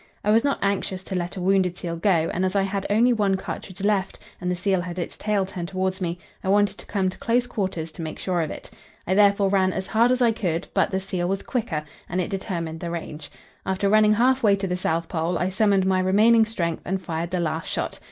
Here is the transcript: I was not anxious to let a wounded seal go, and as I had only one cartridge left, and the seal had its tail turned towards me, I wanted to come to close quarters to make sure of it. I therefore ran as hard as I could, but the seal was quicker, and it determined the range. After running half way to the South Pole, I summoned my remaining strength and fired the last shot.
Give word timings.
I 0.23 0.31
was 0.31 0.43
not 0.43 0.57
anxious 0.63 1.03
to 1.03 1.15
let 1.15 1.35
a 1.37 1.41
wounded 1.41 1.77
seal 1.77 1.95
go, 1.95 2.31
and 2.33 2.43
as 2.43 2.55
I 2.55 2.63
had 2.63 2.87
only 2.89 3.13
one 3.13 3.37
cartridge 3.37 3.81
left, 3.81 4.17
and 4.41 4.49
the 4.49 4.55
seal 4.55 4.81
had 4.81 4.97
its 4.97 5.15
tail 5.15 5.45
turned 5.45 5.67
towards 5.67 6.01
me, 6.01 6.17
I 6.43 6.49
wanted 6.49 6.79
to 6.79 6.87
come 6.87 7.09
to 7.11 7.17
close 7.19 7.45
quarters 7.45 7.91
to 7.91 8.01
make 8.01 8.17
sure 8.17 8.41
of 8.41 8.49
it. 8.49 8.71
I 9.05 9.13
therefore 9.13 9.49
ran 9.49 9.71
as 9.73 9.85
hard 9.85 10.09
as 10.09 10.19
I 10.19 10.31
could, 10.31 10.67
but 10.73 10.89
the 10.89 10.99
seal 10.99 11.27
was 11.29 11.43
quicker, 11.43 11.83
and 12.09 12.19
it 12.19 12.31
determined 12.31 12.79
the 12.79 12.89
range. 12.89 13.29
After 13.63 13.89
running 13.89 14.13
half 14.15 14.41
way 14.41 14.55
to 14.55 14.65
the 14.65 14.75
South 14.75 15.07
Pole, 15.07 15.37
I 15.37 15.49
summoned 15.49 15.85
my 15.85 15.99
remaining 15.99 16.45
strength 16.45 16.81
and 16.83 16.99
fired 16.99 17.29
the 17.29 17.39
last 17.39 17.69
shot. 17.69 17.99